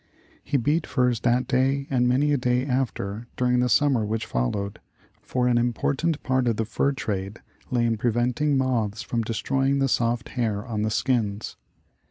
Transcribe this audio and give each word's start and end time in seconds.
He 0.43 0.57
beat 0.57 0.87
furs 0.87 1.19
that 1.19 1.45
day 1.47 1.85
and 1.91 2.09
many 2.09 2.33
a 2.33 2.37
day 2.37 2.65
after, 2.65 3.27
during 3.37 3.59
the 3.59 3.69
summer 3.69 4.03
which 4.03 4.25
followed, 4.25 4.79
for 5.21 5.47
an 5.47 5.59
important 5.59 6.23
part 6.23 6.47
of 6.47 6.55
the 6.57 6.65
fur 6.65 6.91
trade 6.91 7.37
lay 7.69 7.85
in 7.85 7.97
preventing 7.97 8.57
moths 8.57 9.03
from 9.03 9.21
destroying 9.21 9.77
the 9.77 9.87
soft 9.87 10.29
hair 10.29 10.65
on 10.65 10.81
the 10.81 10.89
skins. 10.89 11.55